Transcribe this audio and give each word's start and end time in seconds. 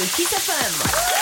Partidul 0.00 0.16
Kiss 0.16 0.32
FM. 0.32 1.19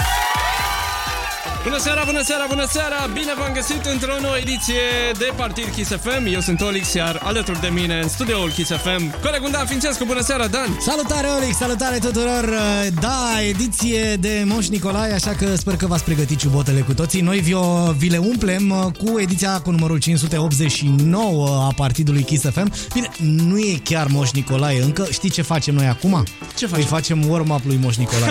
Bună 1.64 1.78
seara, 1.78 2.02
bună 2.04 2.22
seara, 2.22 2.44
bună 2.48 2.66
seara! 2.70 2.96
Bine 3.12 3.32
v-am 3.38 3.52
găsit 3.52 3.84
într-o 3.92 4.12
nouă 4.20 4.36
ediție 4.36 4.84
de 5.18 5.32
Partid 5.36 5.68
Kiss 5.74 5.90
FM. 5.90 6.26
Eu 6.32 6.40
sunt 6.40 6.60
Olix, 6.60 6.92
iar 6.92 7.20
alături 7.24 7.60
de 7.60 7.68
mine 7.68 8.00
în 8.02 8.08
studioul 8.08 8.50
Kiss 8.50 8.70
FM, 8.70 9.20
colegul 9.22 9.50
Dan 9.50 9.66
Fințescu. 9.66 10.04
Bună 10.04 10.20
seara, 10.20 10.46
Dan! 10.46 10.78
Salutare, 10.80 11.26
Olix! 11.26 11.56
Salutare 11.56 11.98
tuturor! 11.98 12.54
Da, 13.00 13.42
ediție 13.48 14.16
de 14.20 14.42
Moș 14.46 14.66
Nicolae, 14.66 15.12
așa 15.12 15.30
că 15.30 15.56
sper 15.56 15.76
că 15.76 15.86
v-ați 15.86 16.04
pregătit 16.04 16.38
ciubotele 16.38 16.80
cu 16.80 16.94
toții. 16.94 17.20
Noi 17.20 17.38
vi, 17.40 17.54
o, 17.54 17.92
vi 17.96 18.08
le 18.08 18.18
umplem 18.18 18.94
cu 18.98 19.18
ediția 19.18 19.60
cu 19.60 19.70
numărul 19.70 19.98
589 19.98 21.48
a 21.68 21.72
Partidului 21.76 22.22
Kiss 22.22 22.44
FM. 22.50 22.72
Bine, 22.92 23.10
nu 23.18 23.58
e 23.58 23.80
chiar 23.84 24.06
Moș 24.06 24.30
Nicolae 24.30 24.82
încă. 24.82 25.06
Știi 25.10 25.30
ce 25.30 25.42
facem 25.42 25.74
noi 25.74 25.86
acum? 25.86 26.24
Ce 26.56 26.66
facem? 26.66 26.82
Îi 26.84 26.88
facem 26.90 27.28
warm-up 27.28 27.64
lui 27.64 27.78
Moș 27.82 27.96
Nicolae. 27.96 28.30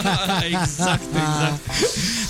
exact, 0.50 1.02
exact. 1.12 1.60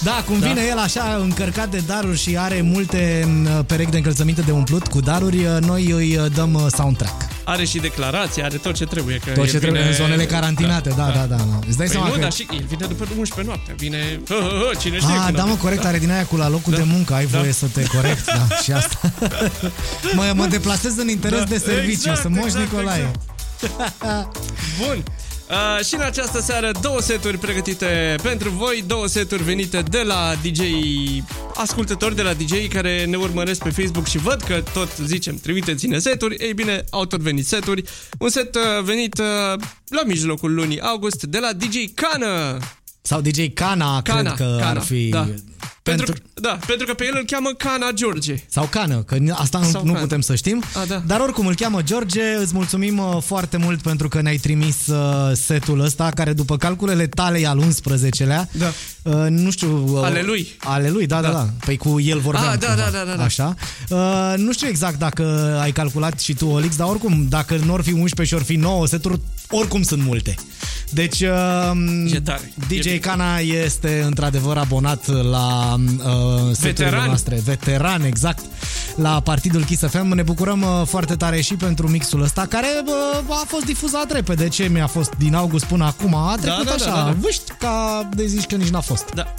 Da, 0.03 0.25
cum 0.29 0.39
vine 0.39 0.61
el 0.71 0.79
așa 0.79 1.19
încărcat 1.21 1.69
de 1.71 1.83
daruri 1.87 2.19
și 2.19 2.37
are 2.39 2.61
multe 2.61 3.25
m, 3.29 3.65
perechi 3.65 3.91
de 3.91 3.97
încălțăminte 3.97 4.41
de 4.41 4.51
umplut 4.53 4.87
cu 4.87 5.01
daruri, 5.01 5.47
noi 5.61 5.91
îi 5.91 6.29
dăm 6.35 6.55
uh, 6.55 6.67
soundtrack. 6.77 7.23
Are 7.45 7.65
și 7.65 7.79
declarație, 7.79 8.43
are 8.43 8.57
tot 8.57 8.75
ce 8.75 8.85
trebuie. 8.85 9.17
Că 9.25 9.31
Tot 9.31 9.45
el 9.45 9.51
ce 9.51 9.59
trebuie 9.59 9.81
vine- 9.83 9.91
în 9.95 9.97
zonele 10.05 10.25
carantinate, 10.27 10.89
da, 10.89 11.05
da, 11.15 11.27
da. 11.29 11.37
da. 11.37 11.59
Îți 11.69 11.77
dai 11.77 11.87
Păi 11.87 11.89
seama 11.89 12.07
nu, 12.07 12.13
că... 12.13 12.19
dar 12.21 12.33
și 12.33 12.47
el 12.53 12.65
vine 12.69 12.87
după 12.87 13.05
11 13.19 13.43
noaptea. 13.55 13.75
Vine, 13.79 14.21
hă, 14.29 14.35
hă, 14.35 14.49
hă, 14.49 14.71
cine 14.81 14.97
știe 14.99 15.15
Ah, 15.17 15.23
când 15.25 15.37
da, 15.37 15.43
o 15.45 15.47
mă, 15.47 15.55
fi. 15.55 15.61
corect, 15.61 15.85
are 15.85 15.99
din 15.99 16.11
aia 16.11 16.25
cu 16.25 16.37
la 16.37 16.49
locul 16.49 16.73
de 16.73 16.83
muncă, 16.87 17.15
ai 17.15 17.27
voie 17.27 17.45
Da. 17.45 17.51
să 17.53 17.67
te 17.73 17.83
corect, 17.85 18.25
da, 18.27 18.57
și 18.63 18.73
asta. 18.73 19.01
mă, 20.17 20.33
mă 20.35 20.47
deplasez 20.47 20.97
în 20.99 21.09
interes 21.09 21.39
Da, 21.39 21.45
de 21.45 21.59
serviciu, 21.59 21.91
exact, 21.91 22.21
sunt 22.21 22.35
Moș 22.35 22.45
exact, 22.45 22.65
Nicolae. 22.71 23.11
Bun. 24.87 25.03
Uh, 25.51 25.85
și 25.85 25.95
în 25.95 26.01
această 26.01 26.41
seară 26.41 26.71
două 26.81 27.01
seturi 27.01 27.39
pregătite 27.39 28.17
pentru 28.23 28.49
voi, 28.49 28.85
două 28.87 29.07
seturi 29.07 29.43
venite 29.43 29.83
de 29.83 30.03
la 30.03 30.35
DJ 30.43 30.61
ascultători, 31.55 32.15
de 32.15 32.23
la 32.23 32.33
DJ 32.33 32.69
care 32.69 33.05
ne 33.05 33.17
urmăresc 33.17 33.63
pe 33.63 33.71
Facebook 33.71 34.07
și 34.07 34.19
văd 34.19 34.43
că 34.43 34.63
tot 34.73 34.97
zicem 34.97 35.37
trimiteți-ne 35.37 35.99
seturi, 35.99 36.35
ei 36.35 36.55
bine, 36.55 36.85
au 36.91 37.05
tot 37.05 37.21
venit 37.21 37.47
seturi. 37.47 37.83
Un 38.19 38.29
set 38.29 38.55
uh, 38.55 38.83
venit 38.83 39.19
uh, 39.19 39.27
la 39.89 40.03
mijlocul 40.07 40.55
lunii 40.55 40.81
august 40.81 41.23
de 41.23 41.39
la 41.39 41.53
DJ 41.53 41.77
Cană. 41.95 42.59
Sau 43.03 43.21
DJ 43.21 43.47
Cana, 43.55 44.03
Cana, 44.03 44.21
cred 44.21 44.33
că 44.49 44.57
Cana, 44.59 44.71
ar 44.71 44.81
fi... 44.81 45.09
da. 45.09 45.29
Pentru, 45.83 46.07
Pentru... 46.13 46.31
da, 46.35 46.59
pentru 46.67 46.87
că 46.87 46.95
pe 46.95 47.05
el 47.05 47.13
îl 47.15 47.25
cheamă 47.27 47.51
Cana 47.57 47.91
George. 47.95 48.35
Sau 48.49 48.65
Cană, 48.65 48.97
că 49.03 49.17
asta 49.33 49.61
Sau 49.63 49.71
Sau 49.71 49.85
nu 49.85 49.93
Cană. 49.93 50.05
putem 50.05 50.21
să 50.21 50.35
știm. 50.35 50.63
A, 50.75 50.85
da. 50.85 51.03
Dar 51.07 51.21
oricum 51.21 51.47
îl 51.47 51.55
cheamă 51.55 51.83
George, 51.83 52.23
îți 52.43 52.55
mulțumim 52.55 52.99
uh, 52.99 53.17
foarte 53.23 53.57
mult 53.57 53.83
pentru 53.83 54.09
că 54.09 54.21
ne-ai 54.21 54.37
trimis 54.37 54.87
uh, 54.87 55.31
setul 55.37 55.81
ăsta, 55.81 56.11
care 56.15 56.33
după 56.33 56.57
calculele 56.57 57.07
tale 57.07 57.39
e 57.41 57.47
al 57.47 57.63
11-lea. 57.63 58.49
Da. 58.53 58.73
Uh, 59.03 59.27
nu 59.29 59.51
știu... 59.51 59.97
Uh, 59.99 60.05
Ale 60.05 60.23
lui. 60.23 60.49
Ale 60.59 60.91
lui, 60.91 61.07
da, 61.07 61.21
da, 61.21 61.29
Da. 61.29 61.33
da. 61.33 61.49
Păi 61.65 61.77
cu 61.77 62.01
el 62.01 62.19
vorbeam. 62.19 62.49
Ah, 62.53 62.59
da, 62.59 62.67
cumva. 62.67 62.83
da, 62.83 62.91
da, 62.91 63.05
da, 63.05 63.17
da. 63.17 63.23
Așa. 63.23 63.55
Uh, 63.89 64.35
nu 64.37 64.53
știu 64.53 64.69
exact 64.69 64.99
dacă 64.99 65.57
ai 65.63 65.73
calculat 65.73 66.21
și 66.21 66.35
tu, 66.35 66.47
Olix, 66.47 66.77
dar 66.77 66.89
oricum, 66.89 67.27
dacă 67.29 67.57
nu 67.65 67.75
ar 67.75 67.81
fi 67.81 67.93
11 67.93 68.35
și 68.35 68.35
or 68.35 68.47
fi 68.47 68.57
9 68.57 68.87
seturi, 68.87 69.21
oricum 69.51 69.83
sunt 69.83 70.03
multe. 70.03 70.35
Deci, 70.91 71.21
uh, 71.21 72.13
E 72.13 72.21
tare. 72.21 72.53
E 72.71 72.75
DJ 72.77 72.83
bine. 72.83 72.97
Cana 72.97 73.39
este 73.39 74.03
într-adevăr 74.07 74.57
abonat 74.57 75.07
la 75.07 75.75
uh, 75.79 76.05
seturile 76.53 76.73
Veteran. 76.85 77.07
noastre. 77.07 77.41
Veteran, 77.45 78.03
exact. 78.05 78.45
La 78.97 79.21
Partidul 79.21 79.65
Kiss 79.65 79.83
FM. 79.87 80.15
Ne 80.15 80.23
bucurăm 80.23 80.63
uh, 80.63 80.87
foarte 80.87 81.15
tare 81.17 81.41
și 81.41 81.55
pentru 81.55 81.89
mixul 81.89 82.23
ăsta, 82.23 82.47
care 82.49 82.67
uh, 82.87 83.37
a 83.41 83.45
fost 83.47 83.65
difuzat 83.65 84.13
repede. 84.13 84.49
Ce 84.49 84.69
mi-a 84.69 84.87
fost 84.87 85.11
din 85.19 85.35
august 85.35 85.65
până 85.65 85.85
acum? 85.85 86.15
A 86.15 86.37
trecut 86.41 86.65
da, 86.65 86.71
da, 86.71 86.75
așa, 86.85 86.95
da, 86.95 87.03
da. 87.05 87.15
vâști, 87.21 87.53
ca 87.59 88.09
de 88.15 88.27
zici 88.27 88.47
că 88.47 88.55
nici 88.55 88.69
n-a 88.69 88.81
fost. 88.81 89.05
Da. 89.15 89.35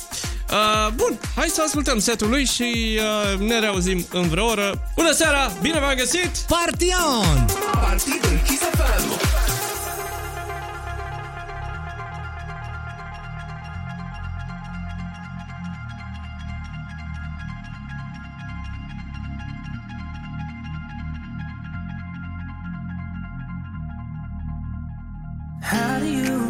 Uh, 0.51 0.93
bun, 0.95 1.19
hai 1.35 1.47
să 1.47 1.61
ascultăm 1.65 1.99
setul 1.99 2.29
lui 2.29 2.45
și 2.45 2.99
uh, 3.33 3.47
ne 3.47 3.59
reauzim 3.59 4.05
în 4.11 4.27
vreo 4.27 4.45
oră. 4.45 4.91
Bună 4.95 5.11
seara, 5.11 5.51
bine 5.61 5.79
v-am 5.79 5.93
găsit! 5.97 6.31
Partion! 6.47 7.45
Partidul 7.71 8.39
Kiss 8.45 8.61
FM. 8.61 9.68
How 25.69 25.99
do 25.99 26.07
you 26.07 26.48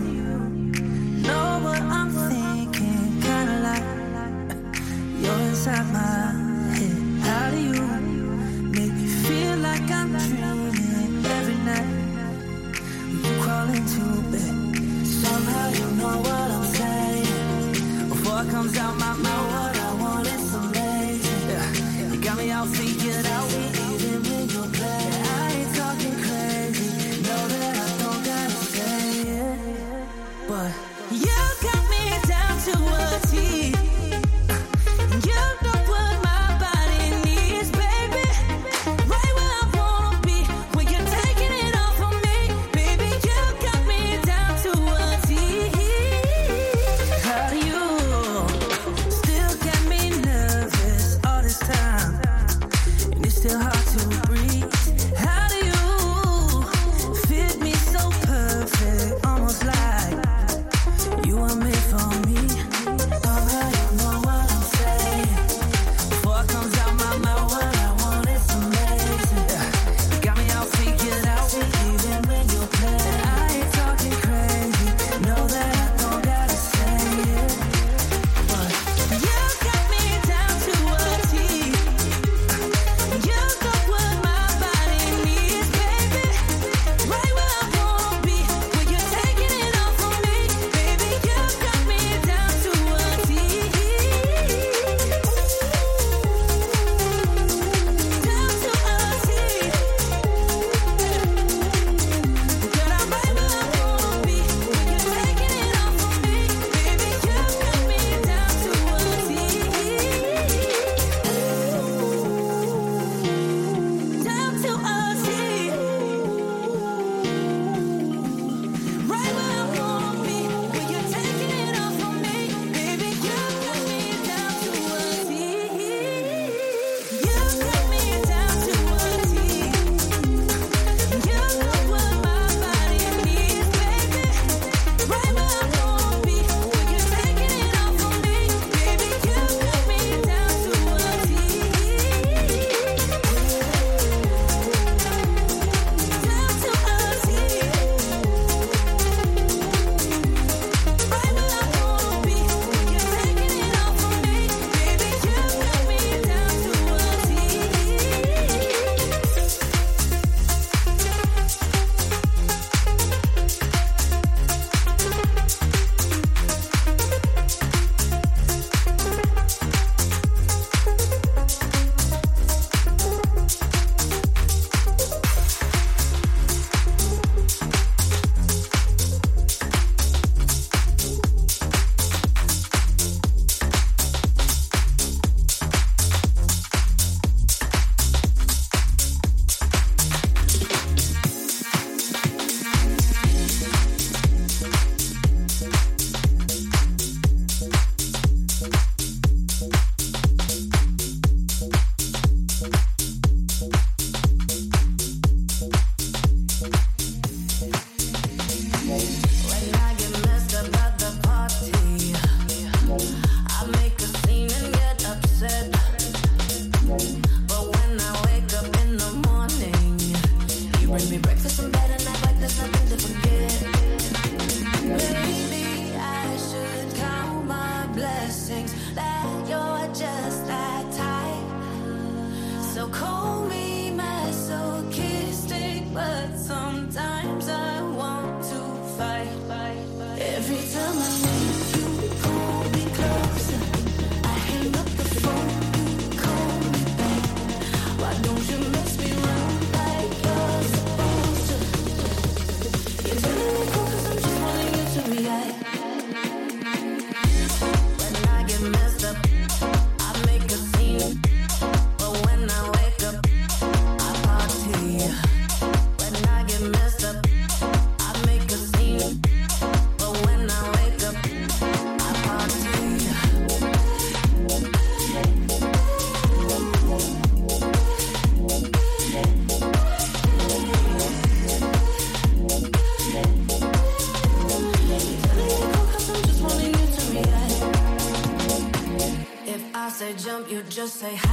just 290.80 290.96
say 291.02 291.29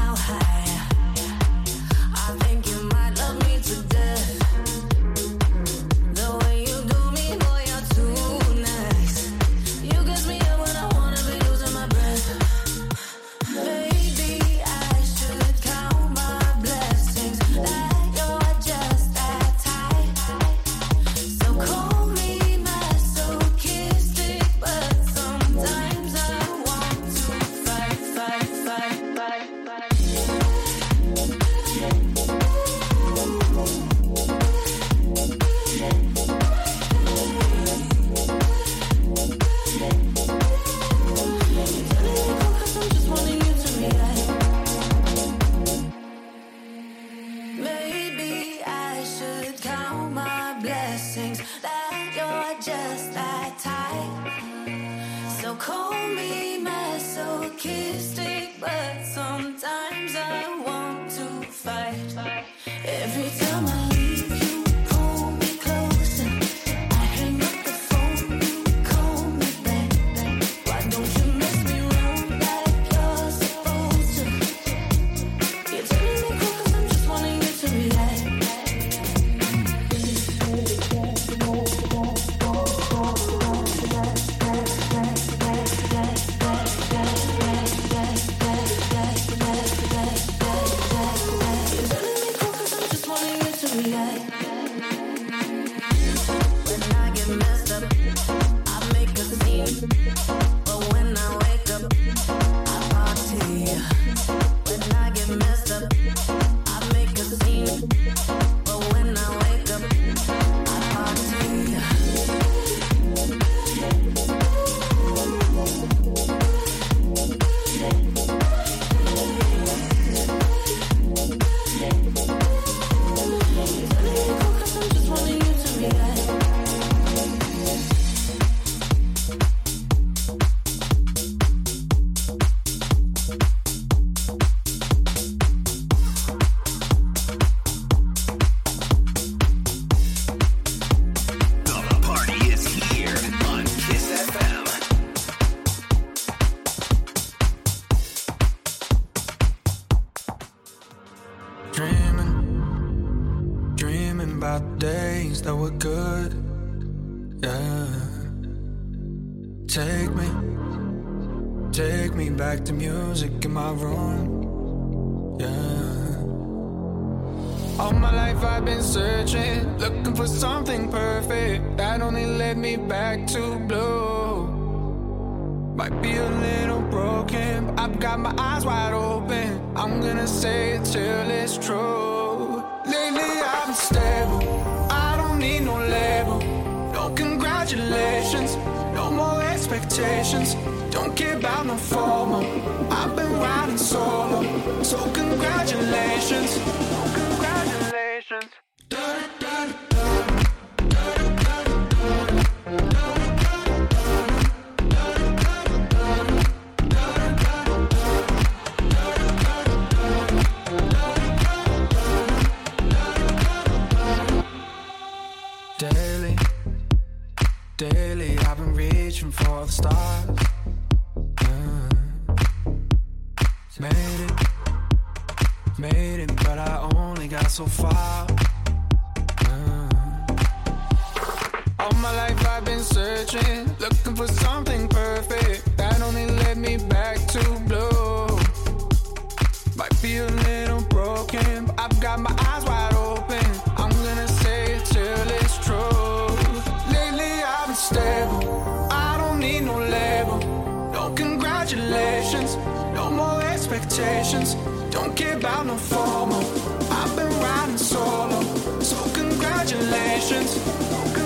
emotions. 260.37 261.26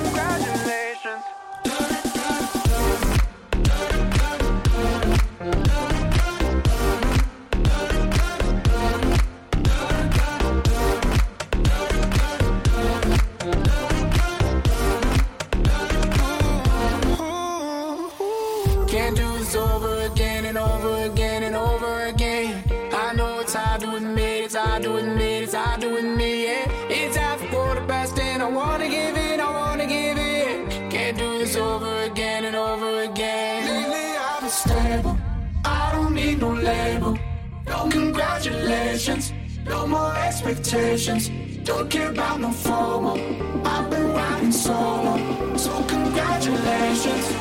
expectations. 40.50 41.28
Don't 41.64 41.88
care 41.88 42.10
about 42.10 42.40
no 42.40 42.50
formal. 42.50 43.18
I've 43.64 43.88
been 43.90 44.12
riding 44.12 44.52
solo, 44.52 45.56
so 45.56 45.70
congratulations. 45.84 47.39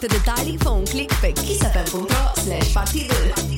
Multe 0.00 0.16
detalii, 0.16 0.56
fă 0.58 0.68
un 0.68 0.84
click 0.84 1.14
pe 1.20 1.32
kissfm.ro 1.32 2.06
slash 2.34 2.72
partidul 2.72 3.55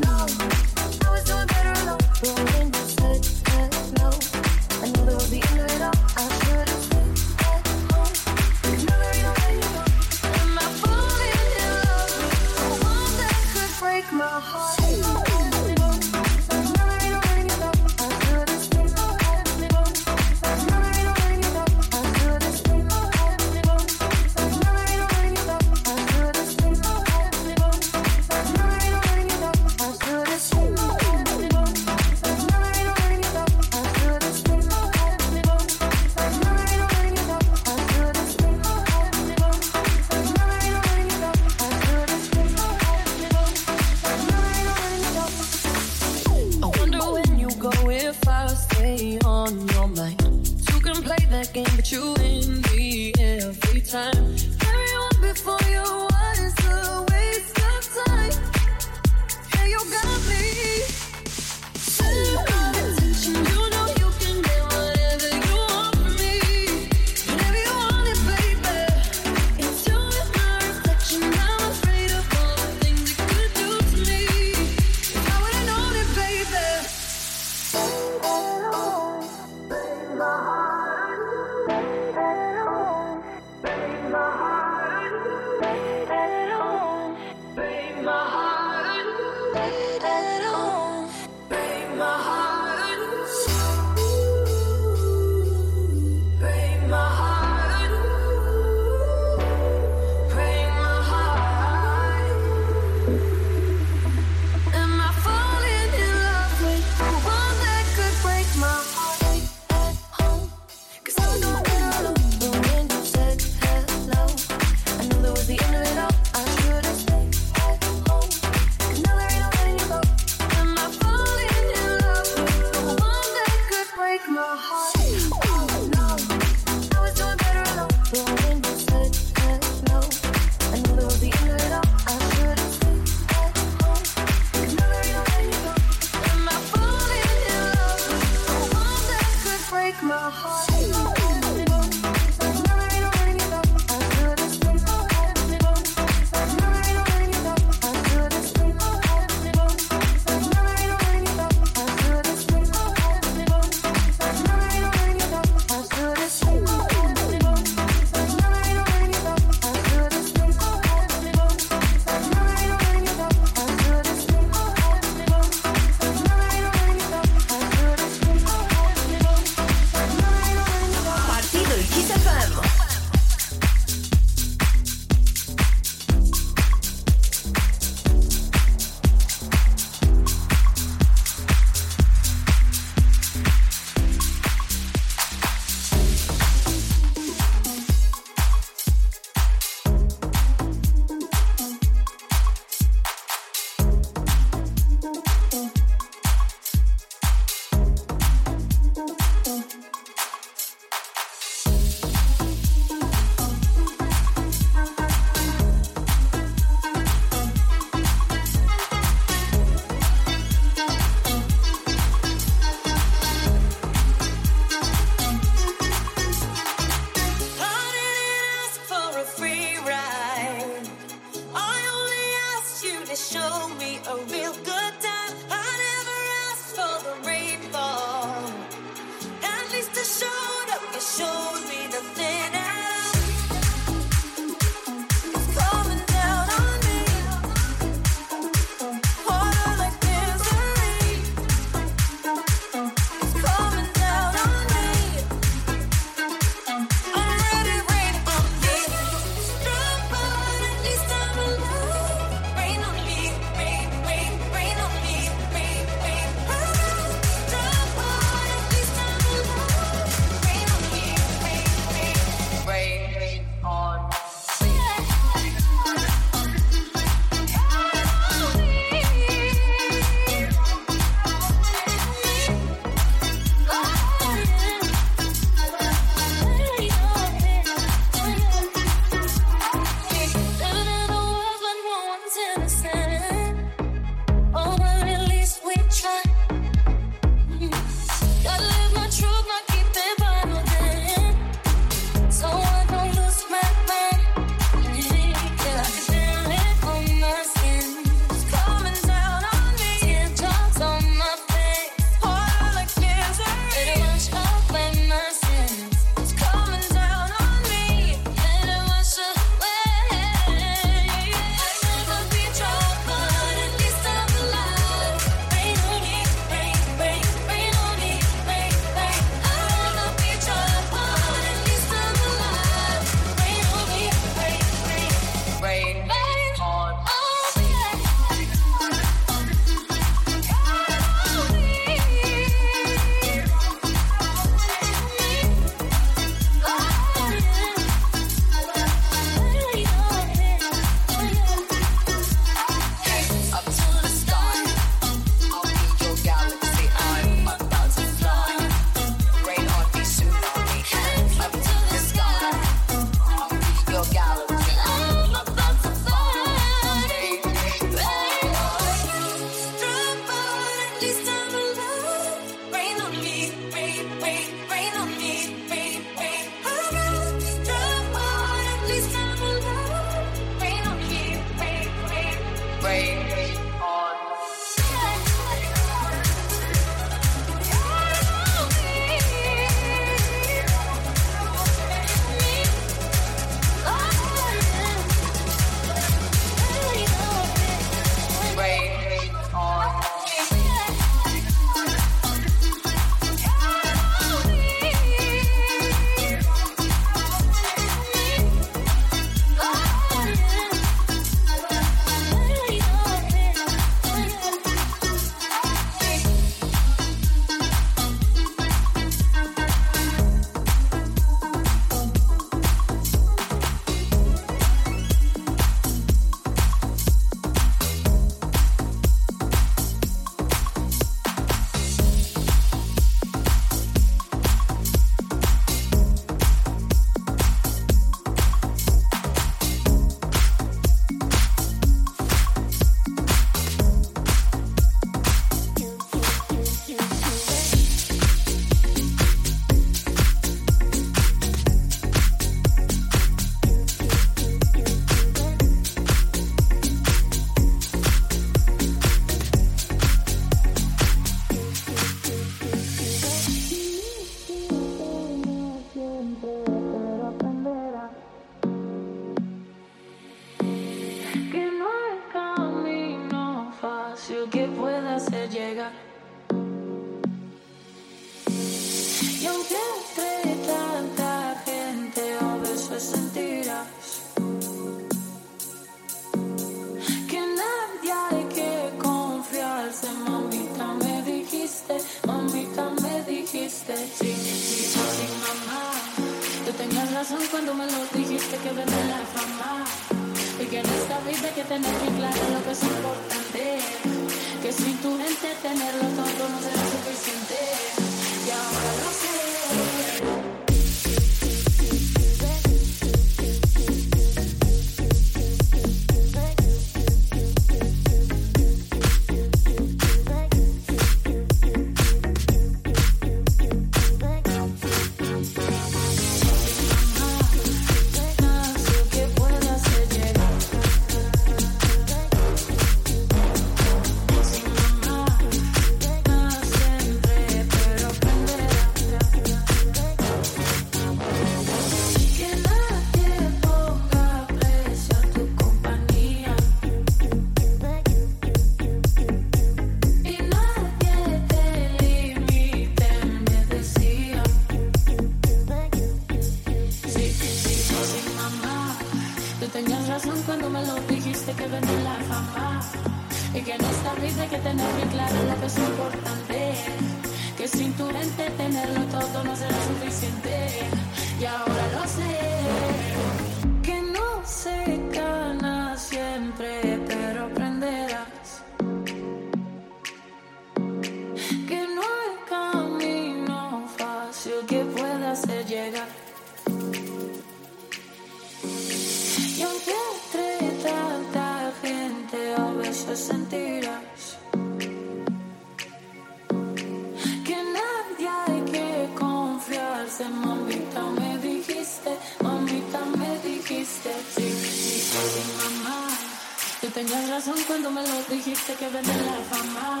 tenías 596.92 597.28
razón 597.28 597.56
cuando 597.66 597.90
me 597.90 598.02
lo 598.02 598.22
dijiste 598.28 598.74
que 598.74 598.88
vende 598.88 599.14
la 599.14 599.56
fama. 599.56 600.00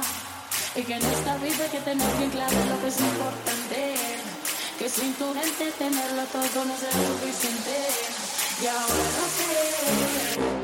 Y 0.74 0.82
que 0.82 0.94
en 0.94 1.04
esta 1.04 1.36
vida 1.38 1.64
hay 1.64 1.70
que 1.70 1.80
tener 1.80 2.16
bien 2.16 2.30
claro 2.30 2.56
lo 2.68 2.80
que 2.80 2.88
es 2.88 3.00
importante. 3.00 3.94
Que 4.78 4.88
sin 4.88 5.14
tu 5.14 5.32
gente 5.34 5.72
tenerlo 5.78 6.22
todo 6.24 6.64
no 6.64 6.76
será 6.76 6.92
suficiente. 6.92 7.76
Y 8.62 8.66
ahora 8.66 9.04
no 9.18 10.56
sé. 10.56 10.61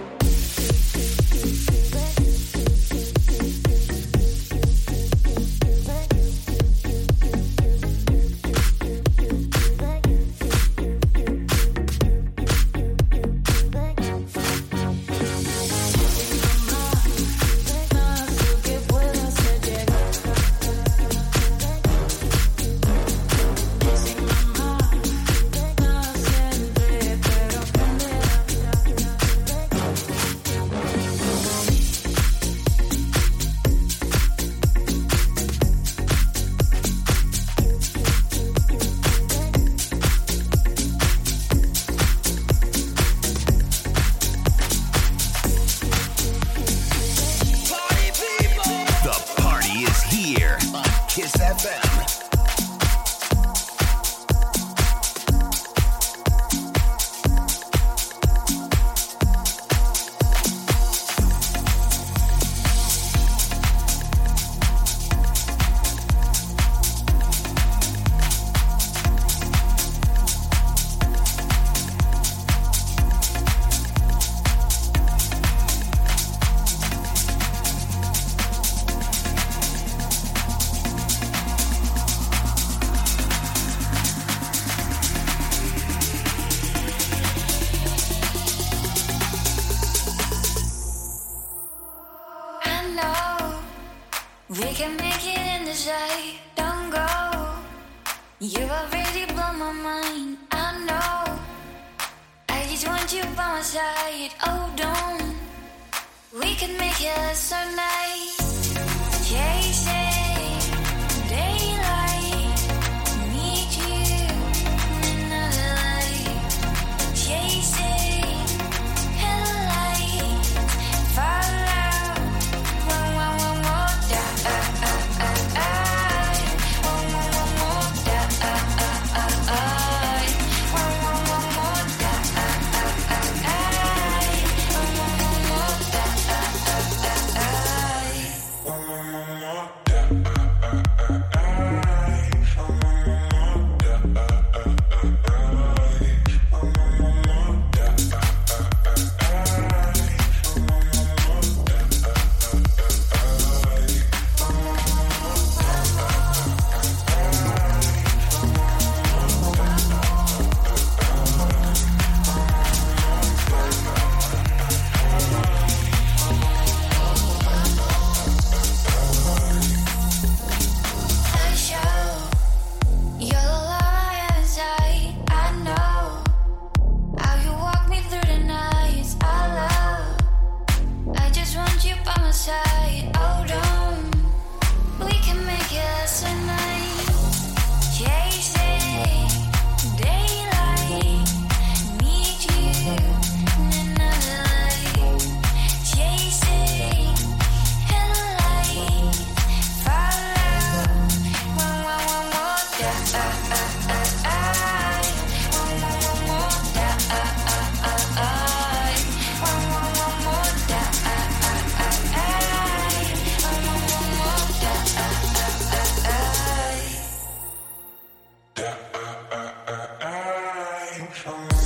from 221.19 221.58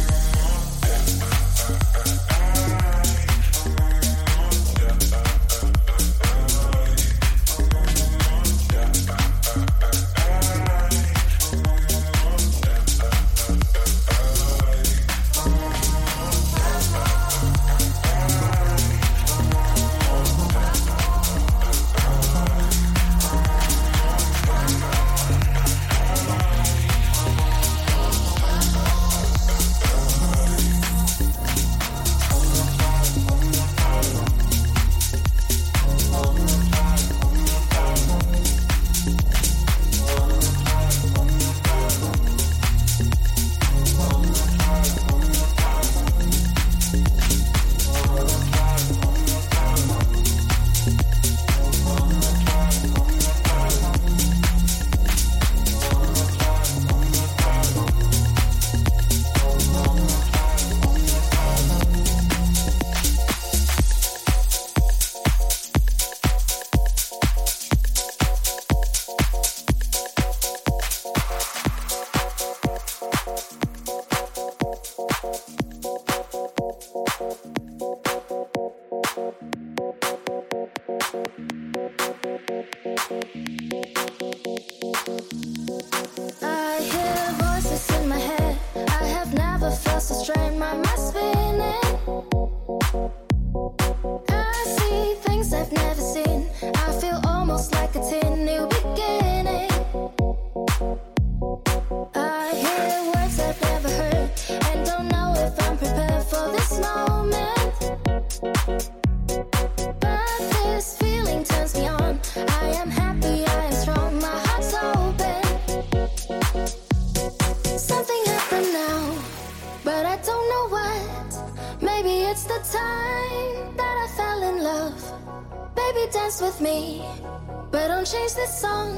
this 128.42 128.60
song. 128.60 128.96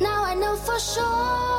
Now 0.00 0.24
I 0.24 0.34
know 0.34 0.56
for 0.56 0.78
sure 0.80 1.53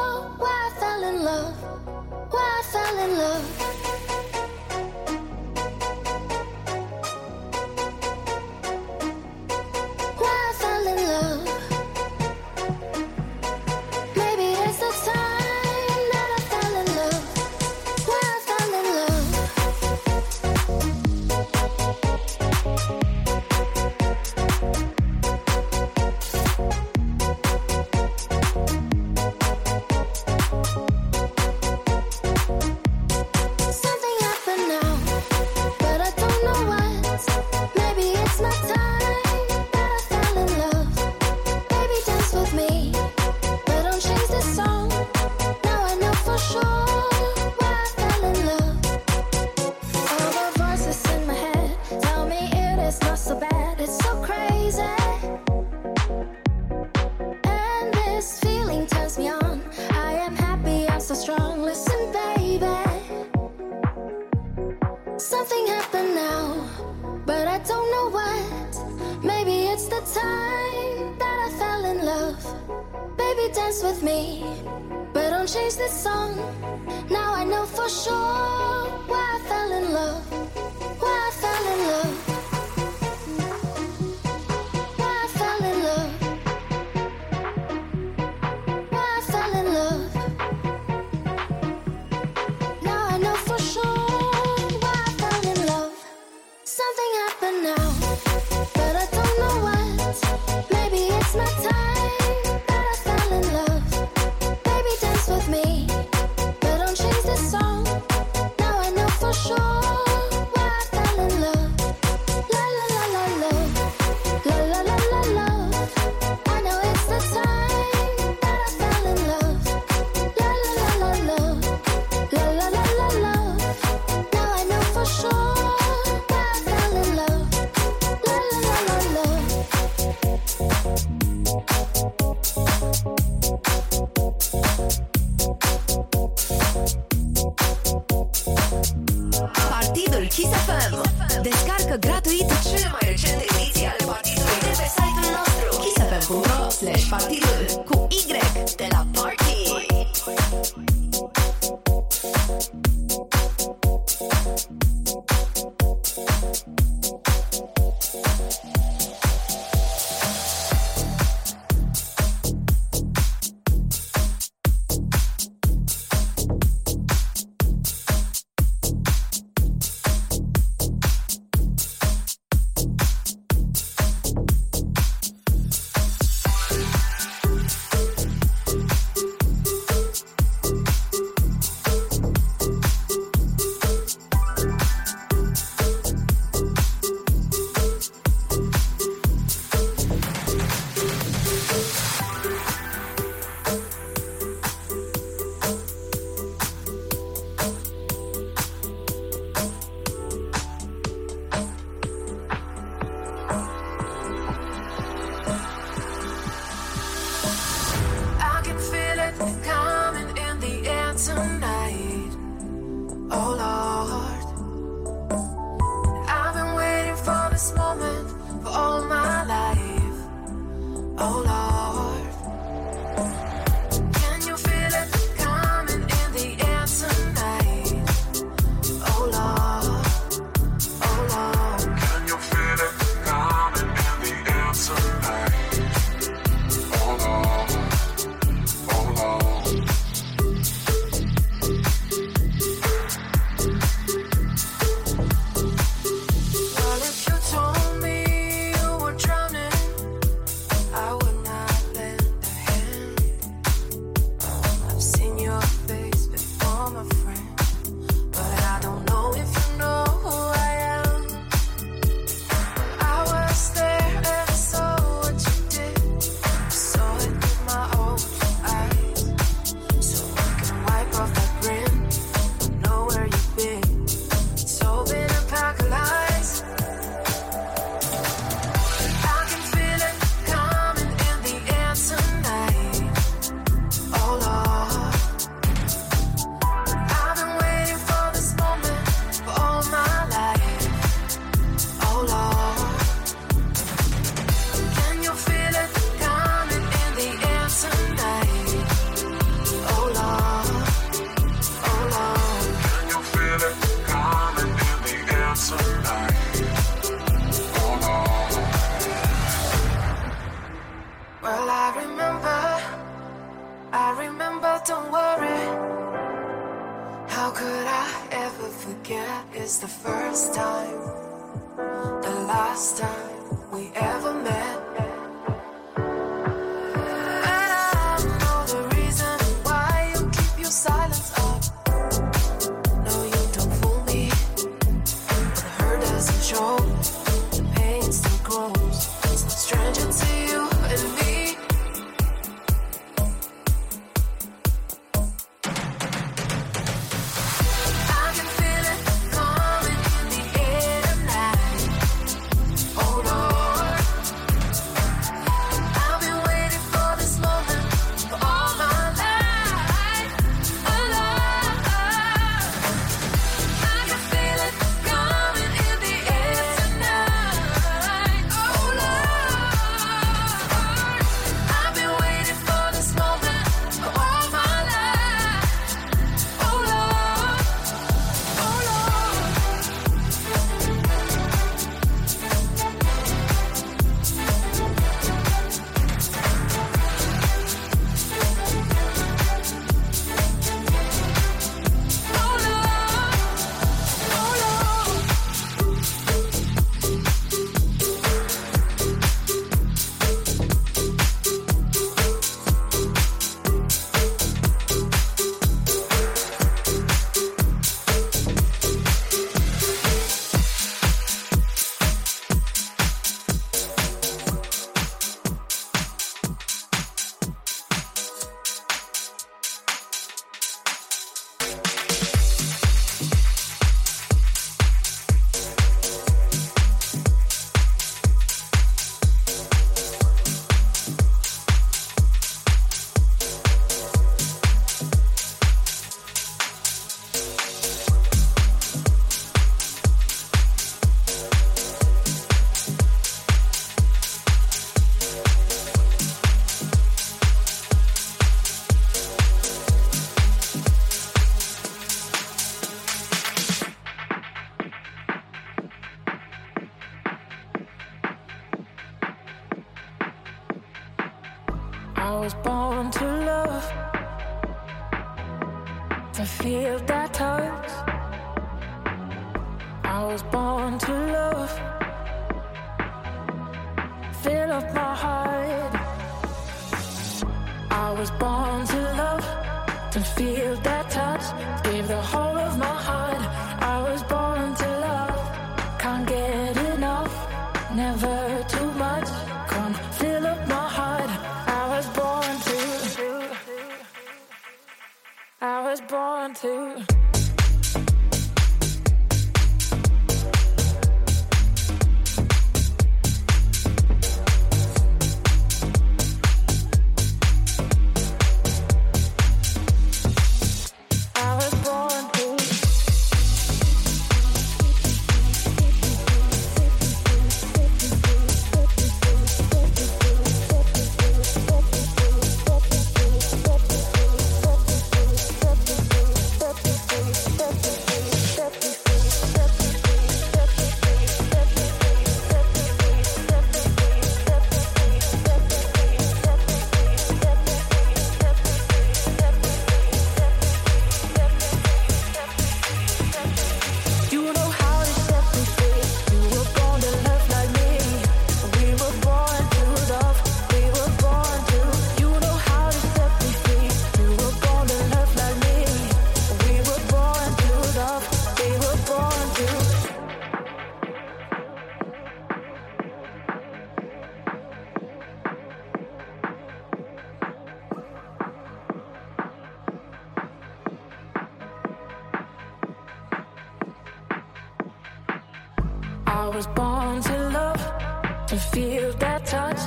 I 576.46 576.50
was 576.50 576.68
born 576.68 577.24
to 577.24 577.50
love, 577.50 578.46
to 578.46 578.56
feel 578.56 579.12
that 579.14 579.48
touch, 579.48 579.82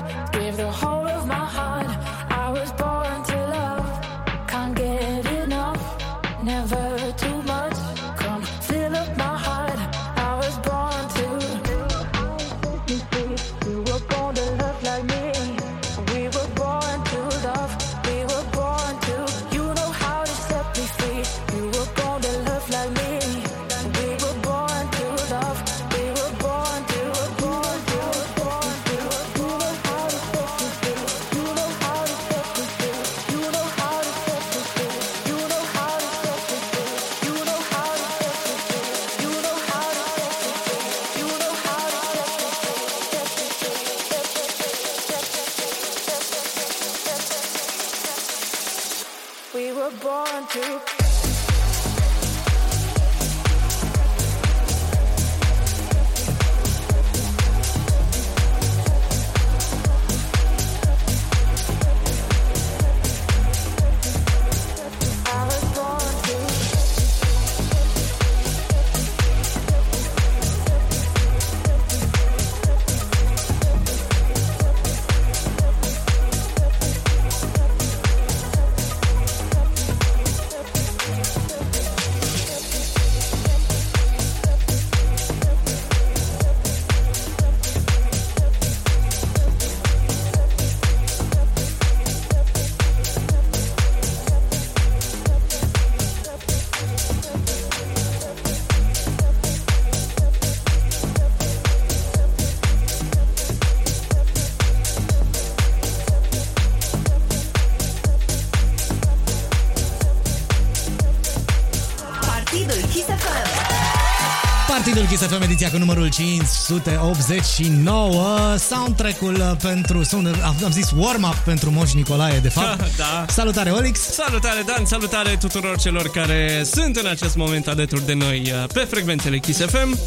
Kiss 115.19 115.31
FM, 115.31 115.43
ediția 115.43 115.71
cu 115.71 115.77
numărul 115.79 116.09
589, 116.09 118.57
soundtrack-ul 118.59 119.57
pentru, 119.63 120.05
sound- 120.05 120.43
am 120.45 120.55
am 120.65 120.71
zis 120.71 120.91
warm-up 120.97 121.35
pentru 121.35 121.71
Moș 121.71 121.93
Nicolae, 121.93 122.39
de 122.39 122.49
fapt. 122.49 122.85
Da. 122.97 123.25
Salutare, 123.29 123.71
Olix! 123.71 124.01
Salutare 124.01 124.63
Dan, 124.67 124.87
salutare 124.87 125.37
tuturor 125.41 125.79
celor 125.79 126.11
care 126.11 126.65
sunt 126.75 126.97
în 126.97 127.07
acest 127.07 127.37
moment 127.37 127.67
alături 127.69 128.07
de 128.07 128.15
noi 128.15 128.53
uh, 128.55 128.65
pe 128.73 128.87
frecvențele 128.91 129.39
Kiss 129.39 129.61
FM. 129.61 129.99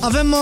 Avem 0.00 0.32
uh, 0.32 0.38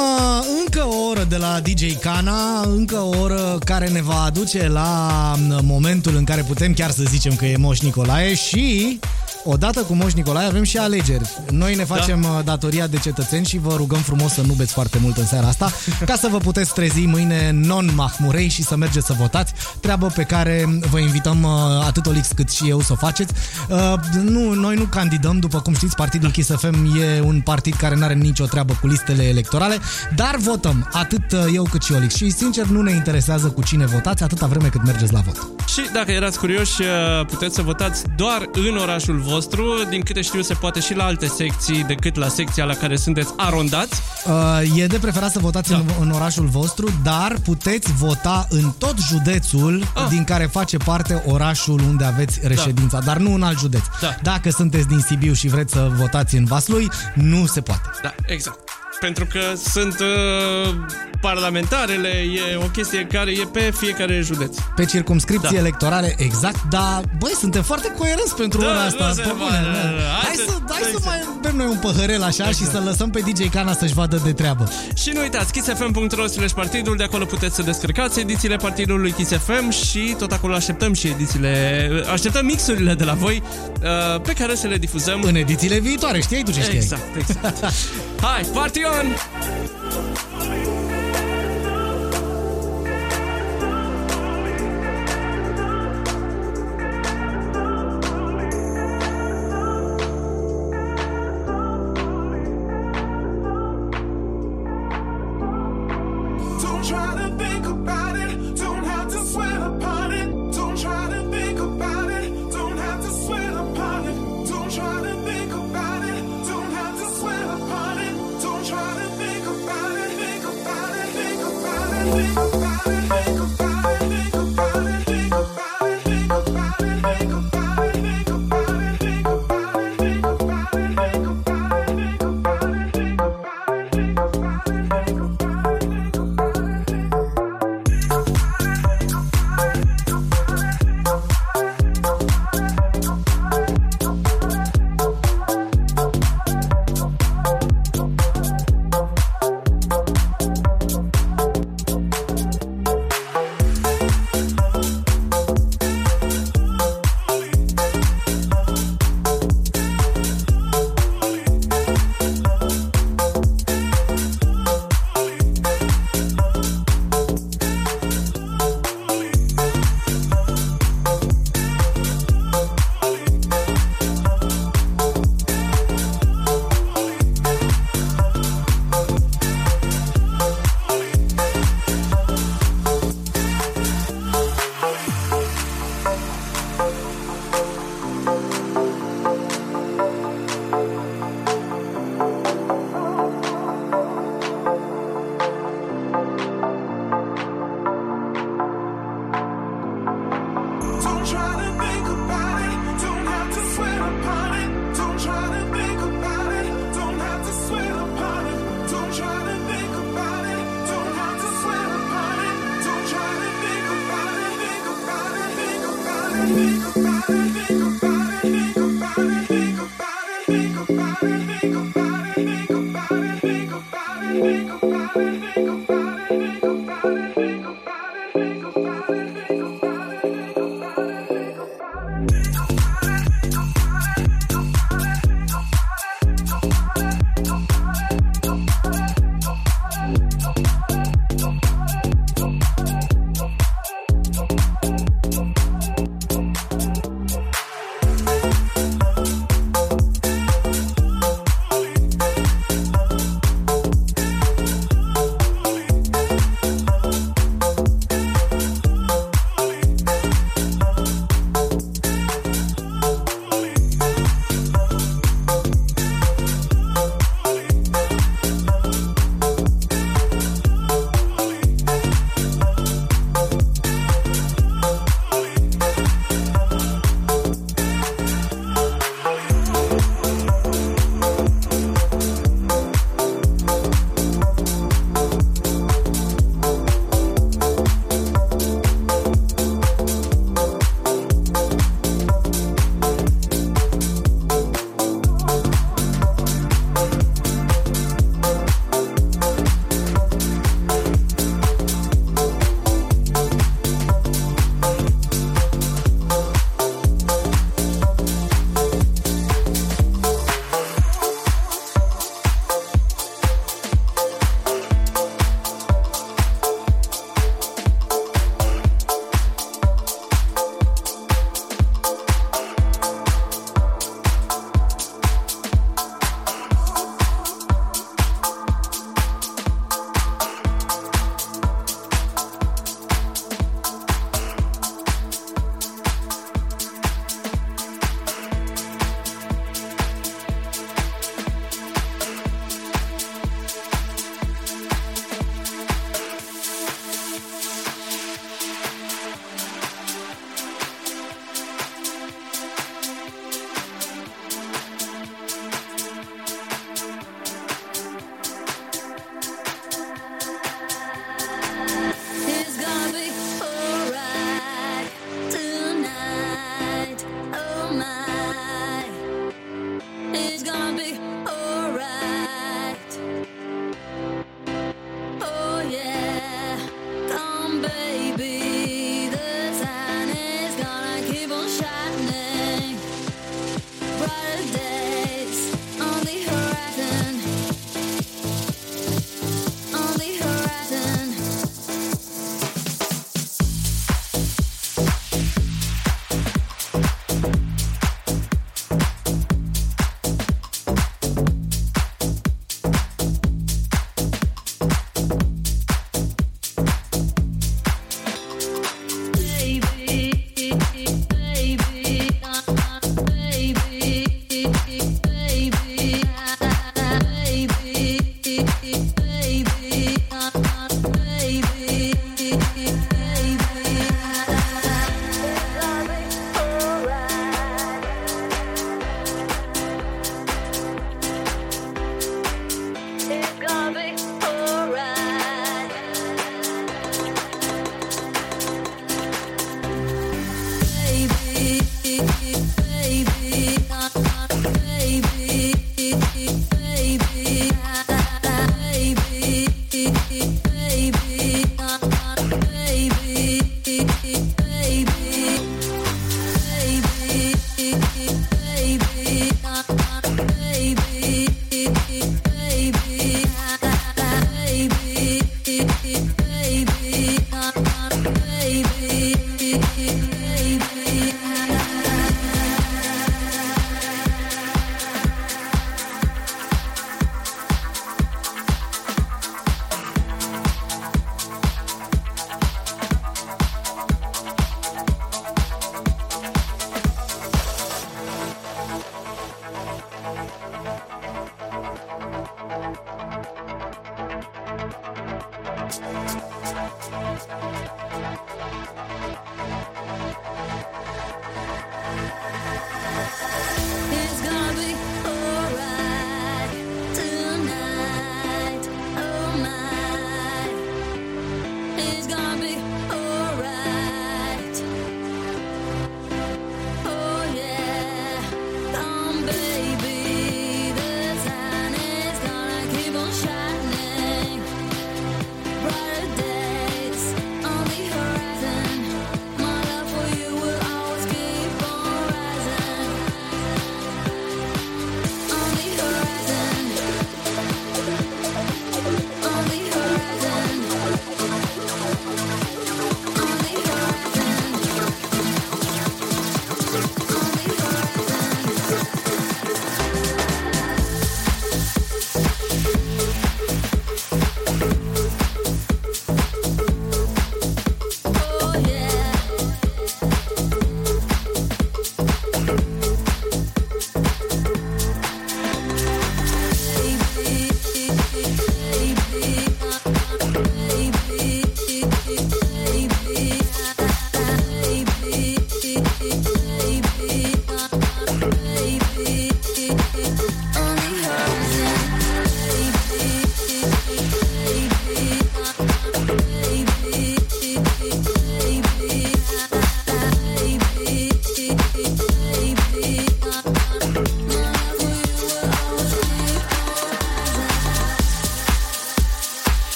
încă 0.65 0.85
o 0.87 1.09
oră 1.11 1.25
de 1.29 1.37
la 1.37 1.61
DJ 1.61 1.97
Cana, 2.01 2.61
încă 2.61 2.97
o 2.97 3.19
oră 3.19 3.59
care 3.65 3.89
ne 3.89 4.03
va 4.03 4.23
aduce 4.23 4.69
la 4.69 5.19
uh, 5.51 5.59
momentul 5.63 6.17
în 6.17 6.25
care 6.25 6.43
putem 6.43 6.75
chiar 6.75 6.91
să 6.91 7.03
zicem 7.09 7.37
că 7.37 7.47
e 7.47 7.57
Moș 7.57 7.79
Nicolae 7.79 8.35
și 8.35 8.99
odată 9.45 9.81
cu 9.81 9.95
Moș 9.95 10.13
Nicolae 10.13 10.47
avem 10.47 10.63
și 10.63 10.77
alegeri. 10.77 11.29
Noi 11.51 11.75
ne 11.75 11.85
facem 11.85 12.21
da. 12.21 12.43
datoria 12.45 12.87
de 12.87 12.99
cetățeni 12.99 13.47
și 13.47 13.59
vă 13.59 13.75
rugăm 13.77 13.99
frumos 13.99 14.33
să 14.33 14.41
nu 14.41 14.53
beți 14.53 14.73
foarte 14.73 14.99
mult 15.03 15.17
în 15.17 15.27
seara 15.27 15.47
asta, 15.47 15.71
ca 16.07 16.17
să 16.17 16.29
vă 16.31 16.39
puteți 16.39 16.73
trezi 16.73 17.01
mâine 17.01 17.51
non-mahmurei 17.51 18.49
și 18.49 18.63
să 18.63 18.77
mergeți 18.77 19.07
să 19.07 19.15
votați, 19.19 19.53
treabă 19.81 20.07
pe 20.07 20.23
care 20.23 20.81
vă 20.91 20.99
invităm 20.99 21.43
uh, 21.43 21.51
atât 21.87 22.07
Olix 22.07 22.29
cât 22.35 22.51
și 22.51 22.69
eu 22.69 22.81
să 22.81 22.93
o 22.93 22.97
faceți. 22.97 23.33
Uh, 23.69 23.95
Nu, 24.23 24.53
noi 24.53 24.77
nu 24.77 24.85
candidăm, 24.85 25.39
după 25.39 25.61
cum 25.61 25.75
știți, 25.75 25.95
Partidul 25.95 26.31
Kiss 26.31 26.51
FM 26.51 27.01
e 27.01 27.21
un 27.21 27.41
partid 27.41 27.75
care 27.75 27.95
nu 27.95 28.05
are 28.05 28.15
nicio 28.15 28.45
treabă 28.45 28.79
cu 28.81 28.87
listele 28.87 29.23
electorale, 29.23 29.79
dar 30.15 30.37
votăm, 30.37 30.89
atât 30.93 31.33
uh, 31.33 31.45
eu 31.55 31.63
cât 31.63 31.83
și 31.83 31.93
Olix. 31.93 32.15
Și 32.15 32.31
sincer 32.31 32.67
nu 32.67 32.83
ne 32.83 32.91
interesează 32.91 33.49
cu 33.49 33.63
cine 33.63 33.87
votați, 33.87 34.23
atâta 34.23 34.47
vreme 34.47 34.69
cât 34.69 34.85
mergeți 34.85 35.13
la 35.13 35.21
vot. 35.21 35.60
Și 35.73 35.89
dacă 35.93 36.11
erați 36.11 36.39
curioși, 36.39 36.83
uh, 36.83 37.27
puteți 37.27 37.55
să 37.55 37.63
votați 37.63 38.03
doar 38.17 38.49
în 38.53 38.77
orașul 38.77 39.19
vostru. 39.19 39.85
Din 39.89 40.01
câte 40.03 40.21
știu, 40.21 40.43
se 40.43 40.55
poate 40.55 40.81
și 40.81 40.95
la 40.95 41.05
alte 41.05 41.27
secții 41.27 41.85
decât 41.85 42.17
la 42.17 42.29
secția 42.29 42.65
la 42.65 42.75
care 42.75 42.97
sunteți 42.97 43.33
arondați. 43.37 44.03
Uh, 44.27 44.79
e 44.81 44.87
de 44.87 44.99
preferat 44.99 45.31
să 45.31 45.39
votați 45.39 45.71
Da. 45.71 45.77
în, 45.77 45.85
în 46.01 46.11
orașul 46.11 46.47
vostru, 46.47 46.89
dar 47.03 47.37
puteți 47.45 47.93
vota 47.93 48.47
în 48.51 48.73
tot 48.79 48.95
județul 49.09 49.83
Ah. 49.95 50.07
din 50.09 50.25
care 50.25 50.45
face 50.45 50.77
parte 50.77 51.23
orașul 51.27 51.81
unde 51.81 52.05
aveți 52.05 52.41
reședința, 52.43 53.01
dar 53.01 53.17
nu 53.17 53.35
în 53.35 53.43
alt 53.43 53.59
județ. 53.59 53.83
Da. 54.01 54.15
Dacă 54.23 54.51
sunteți 54.51 54.87
din 54.87 55.01
Sibiu 55.01 55.33
și 55.33 55.49
vreți 55.49 55.73
să 55.73 55.91
votați 55.97 56.37
în 56.37 56.45
Vaslui, 56.45 56.89
nu 57.15 57.47
se 57.47 57.61
poate. 57.61 57.91
Da, 58.03 58.15
exact. 58.27 58.59
Pentru 59.01 59.27
că 59.33 59.41
sunt 59.71 59.99
uh, 60.01 60.75
parlamentarele, 61.21 62.09
e 62.09 62.57
o 62.57 62.67
chestie 62.67 63.07
care 63.13 63.31
e 63.31 63.45
pe 63.53 63.73
fiecare 63.79 64.21
județ. 64.25 64.57
Pe 64.77 64.85
circumscripții 64.85 65.55
Da. 65.55 65.59
electorale, 65.59 66.15
exact, 66.19 66.59
dar 66.71 67.03
băi, 67.19 67.33
suntem 67.39 67.63
foarte 67.63 67.95
coerenți 67.99 68.35
pentru 68.37 68.61
Da, 68.61 68.67
ora 68.67 68.75
nu 68.79 68.87
asta. 68.87 69.13
se 69.15 69.21
pe 69.21 69.29
poate, 69.29 69.39
bune, 69.39 69.61
da, 69.73 69.73
da. 69.73 69.89
da, 69.89 69.97
da. 69.97 70.03
Hai 70.03 70.21
Hai 70.23 70.35
să, 70.37 70.43
să- 70.47 70.59
hai 70.69 70.81
să 70.83 70.89
exact. 70.89 71.05
mai 71.05 71.21
bem 71.43 71.57
noi 71.57 71.67
un 71.67 71.77
păhărel 71.79 72.23
așa 72.23 72.47
și 72.47 72.65
să 72.65 72.81
lăsăm 72.85 73.11
pe 73.11 73.21
DJ 73.21 73.49
Cana 73.51 73.73
să-și 73.75 73.95
vadă 73.95 74.21
de 74.25 74.33
treabă. 74.33 74.69
Și 74.95 75.11
nu 75.15 75.21
uitați, 75.21 75.53
kissfm.ro 75.53 76.27
slash 76.27 76.53
partidul, 76.53 76.97
de 76.97 77.03
acolo 77.03 77.25
puteți 77.25 77.55
să 77.55 77.63
descărcați 77.63 78.21
edițiile 78.21 78.57
partidului 78.57 79.13
Kiss 79.13 79.31
FM 79.33 79.71
și 79.71 80.15
tot 80.19 80.33
acolo 80.33 80.55
așteptăm 80.55 80.93
și 80.93 81.07
edițiile, 81.07 81.89
așteptăm 82.13 82.45
mixurile 82.45 82.95
de 82.95 83.05
la 83.05 83.13
voi 83.15 83.43
uh, 83.83 84.21
pe 84.21 84.33
care 84.33 84.55
să 84.55 84.67
le 84.67 84.77
difuzăm. 84.77 85.23
În 85.23 85.35
edițiile 85.35 85.79
viitoare, 85.79 86.21
știai 86.21 86.43
tu 86.43 86.51
ce 86.51 86.61
știai? 86.61 86.77
Exact, 86.77 87.17
exact. 87.17 87.65
Hai, 88.27 88.43
party 88.55 88.81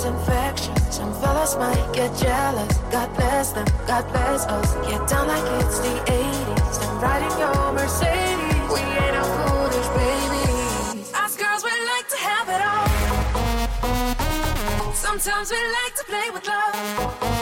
this 0.00 0.10
infection. 0.10 0.76
Some 0.90 1.12
fellas 1.14 1.56
might 1.56 1.92
get 1.92 2.16
jealous. 2.16 2.78
God 2.90 3.14
bless 3.16 3.52
them, 3.52 3.66
God 3.86 4.06
bless 4.12 4.46
us. 4.46 4.74
Get 4.88 5.08
down 5.08 5.28
like 5.28 5.44
it's 5.60 5.78
the 5.78 5.94
80s. 6.06 6.88
I'm 6.88 7.00
riding 7.00 7.38
your 7.38 7.72
Mercedes. 7.72 8.70
We 8.72 8.80
ain't 8.80 9.14
no 9.14 9.24
foolish 9.44 9.88
babies. 10.00 11.12
Us 11.14 11.36
girls, 11.36 11.64
we 11.64 11.70
like 11.92 12.08
to 12.08 12.16
have 12.16 12.48
it 12.48 12.62
all. 12.72 12.88
Sometimes 14.94 15.50
we 15.50 15.56
like 15.56 15.94
to 15.96 16.04
play 16.04 16.30
with 16.32 16.46
love. 16.46 17.39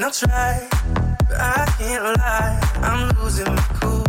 I'll 0.00 0.12
try, 0.12 0.68
but 1.28 1.40
I 1.40 1.66
can't 1.76 2.04
lie. 2.04 2.60
I'm 2.82 3.08
losing 3.20 3.46
my 3.46 3.62
cool. 3.80 4.04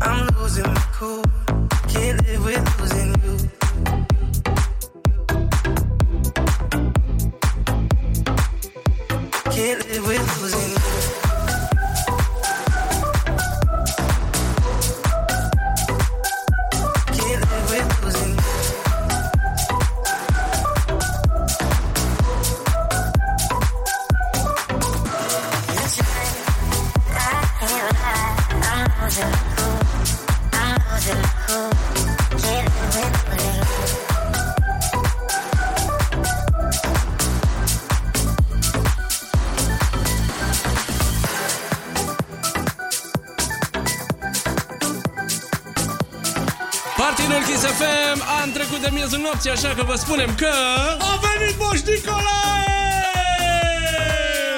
I'm 0.00 0.28
losing 0.38 0.64
my 0.64 0.86
cool. 0.92 1.24
Can't 1.88 2.24
live 2.26 2.44
with 2.44 2.80
losing 2.80 3.14
you. 3.24 3.55
De 49.46 49.52
miezul 49.52 49.62
nopții, 49.62 49.66
așa 49.68 49.74
că 49.74 49.82
vă 49.86 49.94
spunem 49.96 50.34
că... 50.34 50.50
A 50.98 51.20
venit 51.26 51.56
Moș 51.58 51.80
Nicolae! 51.80 52.74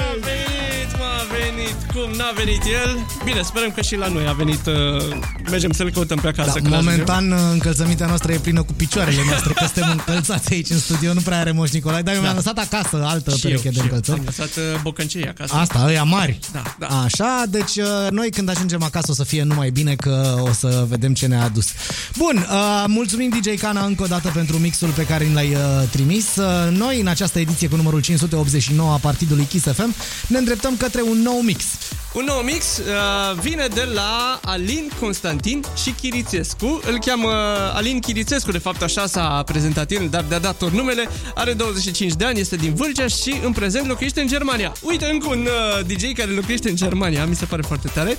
A 0.00 0.14
venit, 0.28 0.90
mă, 0.98 1.04
a 1.20 1.24
venit 1.36 1.76
Cum 1.94 2.16
n-a 2.18 2.32
venit 2.36 2.62
el? 2.84 3.06
Bine, 3.24 3.42
sperăm 3.42 3.70
că 3.70 3.80
și 3.80 3.96
la 3.96 4.08
noi 4.08 4.26
a 4.26 4.32
venit 4.32 4.66
uh, 4.66 4.74
Mergem 5.50 5.72
să-l 5.72 5.90
căutăm 5.90 6.18
pe 6.18 6.28
acasă 6.28 6.52
Da, 6.54 6.60
când 6.60 6.74
momentan 6.74 7.32
încălțămintea 7.52 8.06
noastră 8.06 8.32
e 8.32 8.38
plină 8.38 8.62
cu 8.62 8.72
picioarele 8.72 9.22
noastre, 9.28 9.52
că 9.52 9.64
suntem 9.64 9.90
încălțați 9.90 10.52
aici 10.52 10.70
în 10.70 10.78
studio, 10.78 11.12
nu 11.12 11.20
prea 11.20 11.38
are 11.38 11.50
Moș 11.50 11.70
Nicolae, 11.70 12.02
dar 12.02 12.14
eu 12.14 12.20
mi-am 12.20 12.34
lăsat 12.34 12.58
acasă 12.58 13.04
altă 13.04 13.30
Și 13.30 13.46
eu, 13.46 13.50
pereche 13.50 13.68
de 13.68 13.74
și 13.74 13.78
eu. 13.78 13.84
încălțări. 13.84 14.18
Am 14.18 14.24
lăsat 14.24 14.56
uh, 14.56 14.80
bocancei 14.82 15.26
acasă 15.28 15.54
Asta, 15.54 15.84
ăia 15.86 16.02
mari. 16.02 16.38
Da, 16.52 16.62
da. 16.78 16.86
Așa, 16.86 17.42
deci 17.48 17.76
uh, 17.76 18.10
noi 18.10 18.30
când 18.30 18.48
ajungem 18.48 18.82
acasă 18.82 19.06
o 19.10 19.14
să 19.14 19.24
fie 19.24 19.42
numai 19.42 19.70
bine 19.70 19.94
că 19.94 20.36
o 20.40 20.52
să 20.52 20.84
vedem 20.88 21.14
ce 21.14 21.26
ne-a 21.26 21.42
adus. 21.44 21.66
Bun, 22.18 22.36
uh, 22.36 22.84
mulțumim 22.86 23.28
DJ 23.28 23.60
Cana 23.60 23.84
încă 23.84 24.02
o 24.02 24.06
dată 24.06 24.30
pentru 24.34 24.58
mixul 24.58 24.88
pe 24.88 25.06
care 25.06 25.24
ni 25.24 25.34
l-ai 25.34 25.54
uh, 25.54 25.88
trimis. 25.90 26.36
Uh, 26.36 26.76
noi 26.76 27.00
în 27.00 27.06
această 27.06 27.38
ediție 27.38 27.68
cu 27.68 27.76
numărul 27.76 28.00
589 28.00 28.92
a 28.92 28.96
partidului 28.96 29.44
Kiss 29.44 29.66
FM 29.66 29.94
ne 30.26 30.38
îndreptăm 30.38 30.76
către 30.76 31.02
un 31.02 31.18
nou 31.22 31.40
mix. 31.40 31.64
Un 32.18 32.24
nou 32.24 32.40
mix 32.42 32.78
uh, 32.78 33.38
vine 33.40 33.66
de 33.74 33.88
la 33.94 34.40
Alin 34.44 34.90
Constantin 35.00 35.64
și 35.82 35.90
Chirițescu. 35.90 36.80
Îl 36.86 36.98
cheamă 36.98 37.28
Alin 37.74 38.00
Chirițescu, 38.00 38.50
de 38.50 38.58
fapt 38.58 38.82
așa 38.82 39.06
s-a 39.06 39.42
prezentat 39.46 39.90
el, 39.90 40.08
dar 40.10 40.24
de-a 40.28 40.38
dat 40.38 40.56
tot 40.56 40.72
numele. 40.72 41.08
Are 41.34 41.52
25 41.52 42.12
de 42.12 42.24
ani, 42.24 42.40
este 42.40 42.56
din 42.56 42.74
Vâlcea 42.74 43.06
și 43.06 43.40
în 43.44 43.52
prezent 43.52 43.86
locuiește 43.86 44.20
în 44.20 44.26
Germania. 44.26 44.72
Uite, 44.82 45.10
încă 45.12 45.28
un 45.28 45.46
uh, 45.78 45.84
DJ 45.86 46.12
care 46.12 46.30
locuiește 46.30 46.68
în 46.68 46.76
Germania, 46.76 47.26
mi 47.26 47.34
se 47.34 47.44
pare 47.44 47.62
foarte 47.62 47.90
tare. 47.94 48.16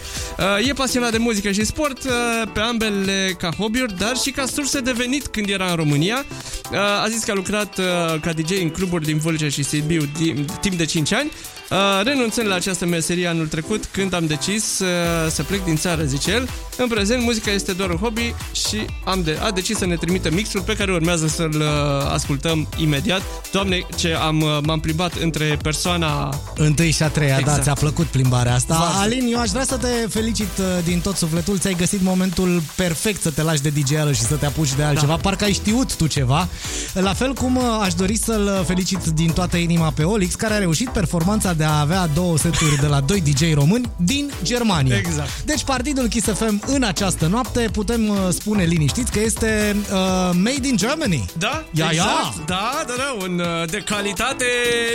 Uh, 0.60 0.68
e 0.68 0.74
pasionat 0.74 1.12
de 1.12 1.18
muzică 1.18 1.52
și 1.52 1.66
sport, 1.66 2.04
uh, 2.04 2.12
pe 2.54 2.60
ambele 2.60 3.36
ca 3.38 3.50
hobby-uri, 3.58 3.98
dar 3.98 4.18
și 4.18 4.32
ca 4.32 4.46
surse 4.46 4.80
de 4.80 4.92
venit 4.92 5.28
când 5.28 5.50
era 5.50 5.70
în 5.70 5.76
România. 5.76 6.26
Uh, 6.72 6.78
a 6.78 7.08
zis 7.10 7.24
că 7.24 7.32
a 7.32 7.34
lucrat 7.34 7.78
uh, 7.78 7.86
ca 8.22 8.34
DJ 8.34 8.62
în 8.62 8.70
cluburi 8.70 9.06
din 9.06 9.18
Vâlcea 9.18 9.50
și 9.50 9.64
Sibiu 9.64 10.10
din- 10.18 10.46
timp 10.62 10.76
de 10.76 10.86
5 10.86 11.14
ani. 11.14 11.32
Uh, 11.70 11.78
renunțând 12.04 12.48
la 12.48 12.56
această 12.56 12.86
meserie 12.86 13.28
anul 13.28 13.48
trecut, 13.48 13.86
când 13.86 14.14
am 14.14 14.26
decis 14.26 14.80
uh, 14.80 14.88
să 15.30 15.44
plec 15.44 15.64
din 15.64 15.76
țară, 15.76 16.04
zice 16.04 16.32
el. 16.32 16.50
În 16.78 16.88
prezent, 16.88 17.24
muzica 17.24 17.52
este 17.52 17.72
doar 17.72 17.90
un 17.90 17.96
hobby 17.96 18.34
și 18.52 18.86
am 19.06 19.22
de, 19.22 19.38
a 19.42 19.52
decis 19.52 19.78
să 19.78 19.86
ne 19.86 19.96
trimită 19.96 20.30
mixul 20.32 20.62
pe 20.62 20.76
care 20.76 20.92
urmează 20.92 21.28
să-l 21.28 21.56
uh, 21.56 22.12
ascultăm 22.14 22.68
imediat. 22.78 23.22
Doamne, 23.52 23.86
ce 23.96 24.14
am, 24.14 24.42
uh, 24.42 24.58
m-am 24.64 24.80
plimbat 24.80 25.14
între 25.14 25.58
persoana... 25.62 26.40
Întâi 26.56 26.92
și 26.92 27.04
a 27.04 27.08
treia, 27.08 27.38
exact. 27.38 27.46
da, 27.46 27.52
Exact. 27.52 27.64
ți-a 27.64 27.88
plăcut 27.88 28.06
plimbarea 28.06 28.54
asta. 28.54 28.74
Foarte. 28.76 28.98
Alin, 29.00 29.34
eu 29.34 29.40
aș 29.40 29.50
vrea 29.50 29.64
să 29.64 29.78
te 29.78 30.08
felicit 30.10 30.58
uh, 30.58 30.66
din 30.84 31.00
tot 31.00 31.16
sufletul. 31.16 31.58
Ți-ai 31.58 31.74
găsit 31.74 32.02
momentul 32.02 32.62
perfect 32.76 33.22
să 33.22 33.30
te 33.30 33.42
lași 33.42 33.62
de 33.62 33.70
dj 33.70 34.16
și 34.16 34.22
să 34.22 34.36
te 34.36 34.46
apuci 34.46 34.74
de 34.74 34.84
altceva. 34.84 35.14
Da. 35.14 35.20
Parcă 35.22 35.44
ai 35.44 35.54
știut 35.54 35.96
tu 35.96 36.08
ceva. 36.08 36.48
La 36.94 37.14
fel 37.14 37.34
cum 37.34 37.56
uh, 37.56 37.64
aș 37.82 37.94
dori 37.94 38.18
să-l 38.18 38.64
felicit 38.68 39.00
din 39.06 39.32
toată 39.32 39.58
inima 39.58 39.92
pe 39.92 40.04
Olix, 40.04 40.36
care 40.36 40.54
a 40.54 40.58
reușit 40.58 40.90
performanța 40.90 41.54
de 41.60 41.66
a 41.66 41.80
avea 41.80 42.08
două 42.08 42.38
seturi 42.38 42.76
de 42.82 42.88
la 42.88 43.00
doi 43.02 43.22
DJ 43.22 43.54
români 43.54 43.92
din 43.98 44.32
Germania. 44.44 44.98
Exact. 44.98 45.42
Deci 45.46 45.64
partidul 45.64 46.08
Kiss 46.08 46.28
FM 46.28 46.62
în 46.66 46.84
această 46.84 47.28
noapte 47.28 47.70
putem 47.72 48.08
uh, 48.10 48.18
spune 48.30 48.64
liniștiți 48.64 49.12
că 49.12 49.20
este 49.20 49.76
uh, 49.92 49.96
made 50.34 50.68
in 50.68 50.78
Germany. 50.78 51.26
Da, 51.38 51.64
Ia, 51.72 51.88
exact. 51.92 52.08
ia. 52.36 52.44
Da, 52.46 52.84
da, 52.88 52.94
da, 52.98 53.26
un 53.26 53.40
uh, 53.40 53.70
de 53.70 53.78
calitate 53.78 54.46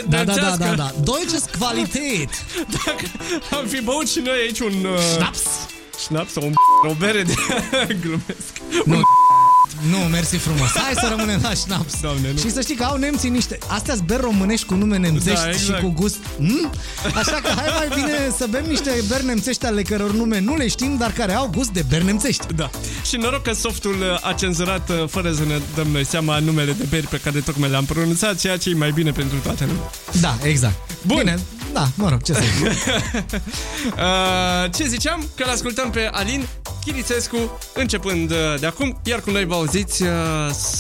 Da, 0.09 0.17
da, 0.17 0.25
da, 0.25 0.33
nemțească. 0.33 0.65
da, 0.65 0.75
da. 0.75 0.93
Deutsches 1.03 1.45
Qualität. 1.59 2.31
Dacă 2.85 3.07
am 3.61 3.67
fi 3.67 3.81
băut 3.81 4.09
și 4.09 4.19
noi 4.25 4.37
aici 4.45 4.61
un... 4.61 4.73
Uh, 4.85 4.99
Schnaps. 5.15 5.41
Schnaps 5.99 6.33
sau 6.33 6.43
un 6.45 6.53
o 6.91 6.95
bere 6.99 7.23
de... 7.23 7.35
Glumesc. 8.03 8.53
Nu, 8.85 9.01
nu, 9.91 9.99
mersi 9.99 10.37
frumos. 10.37 10.71
Hai 10.71 10.93
să 10.95 11.07
rămânem 11.09 11.41
la 11.43 11.55
șnaps. 11.55 12.01
Doamne, 12.01 12.33
nu. 12.33 12.39
Și 12.39 12.51
să 12.51 12.61
știi 12.61 12.75
că 12.75 12.85
au 12.85 12.97
nemții 12.97 13.29
niște... 13.31 13.59
Astea 13.69 13.95
beri 14.05 14.21
românești 14.21 14.67
cu 14.67 14.75
nume 14.75 14.97
nemțești 14.97 15.45
Da, 15.45 15.51
exact. 15.51 15.79
și 15.79 15.85
cu 15.85 15.93
gust... 15.93 16.17
Hmm? 16.37 16.71
Așa 17.15 17.41
că 17.43 17.53
hai 17.57 17.73
mai 17.79 17.89
bine 17.95 18.33
să 18.37 18.47
bem 18.51 18.65
niște 18.69 18.91
beri 19.09 19.25
nemțești 19.25 19.67
ale 19.67 19.83
căror 19.83 20.13
nume 20.13 20.41
nu 20.41 20.57
le 20.57 20.69
știm, 20.69 20.97
dar 20.97 21.13
care 21.13 21.33
au 21.33 21.51
gust 21.55 21.71
de 21.71 21.85
beri 21.89 22.05
nemțești. 22.05 22.47
Da. 22.55 22.71
Și 23.05 23.17
noroc 23.17 23.43
că 23.43 23.53
softul 23.53 23.95
uh, 24.01 24.29
a 24.29 24.33
cenzurat 24.33 24.89
uh, 24.91 25.05
fără 25.09 25.33
să 25.33 25.45
ne 25.45 25.61
dăm 25.75 25.87
noi 25.87 26.05
seama 26.07 26.39
numele 26.39 26.73
de 26.73 26.87
beri 26.89 27.07
pe 27.07 27.21
care 27.25 27.41
tocmai 27.41 27.71
le-am 27.71 27.85
pronunțat, 27.85 28.39
ceea 28.39 28.57
ce 28.57 28.71
e 28.71 28.75
mai 28.75 28.91
bine 28.91 29.11
pentru 29.11 29.39
toată 29.39 29.65
lumea. 29.65 29.91
Da, 30.21 30.39
exact. 30.43 30.75
Bun. 31.07 31.19
Bine, 31.19 31.39
da, 31.73 31.89
mă 31.95 32.09
rog, 32.09 32.23
ce 32.23 32.33
să 32.33 32.41
zic. 32.59 32.73
Uh, 33.85 34.71
ce 34.75 34.87
ziceam? 34.87 35.29
Că 35.37 35.45
l-ascultăm 35.47 35.91
pe 35.91 36.09
Alin 36.13 36.47
Chirițescu 36.85 37.61
începând 37.75 38.31
uh, 38.31 38.37
de 38.61 38.67
acum, 38.67 39.01
iar 39.05 39.21
cu 39.21 39.31
noi 39.31 39.45
vă 39.55 39.61
auziți 39.61 40.03
uh, 40.03 40.09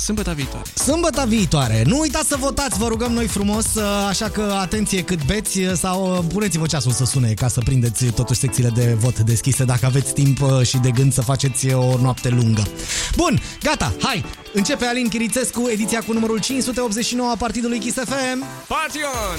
sâmbătă 0.05 0.33
viitoare. 0.33 0.65
Sâmbătă 0.75 1.25
viitoare. 1.29 1.83
Nu 1.87 1.99
uitați 1.99 2.29
să 2.29 2.37
votați, 2.37 2.79
vă 2.79 2.87
rugăm 2.89 3.13
noi 3.13 3.27
frumos, 3.27 3.67
așa 4.09 4.29
că 4.29 4.57
atenție 4.61 5.03
cât 5.03 5.25
beți 5.27 5.61
sau 5.75 6.25
puneți-vă 6.33 6.67
ceasul 6.67 6.93
să 6.93 7.05
sune 7.05 7.33
ca 7.33 7.49
să 7.49 7.61
prindeți 7.61 8.05
totuși 8.05 8.41
secțiile 8.41 8.69
de 8.69 8.97
vot 8.99 9.19
deschise 9.19 9.65
dacă 9.65 9.87
aveți 9.87 10.13
timp 10.13 10.39
și 10.63 10.77
de 10.77 10.91
gând 10.91 11.13
să 11.13 11.23
faceți 11.23 11.73
o 11.73 11.99
noapte 12.01 12.29
lungă. 12.29 12.63
Bun, 13.17 13.41
gata, 13.63 13.95
hai! 14.03 14.25
Începe 14.53 14.85
Alin 14.85 15.09
Chirițescu, 15.09 15.69
ediția 15.69 16.01
cu 16.07 16.13
numărul 16.13 16.39
589 16.39 17.31
a 17.31 17.37
partidului 17.37 17.79
Kiss 17.79 17.97
FM. 17.97 18.45
Party 18.67 18.99
on! 18.99 19.39